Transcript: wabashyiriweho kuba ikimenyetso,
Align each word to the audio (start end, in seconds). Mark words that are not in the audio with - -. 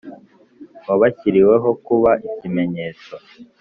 wabashyiriweho 0.87 1.69
kuba 1.85 2.11
ikimenyetso, 2.27 3.13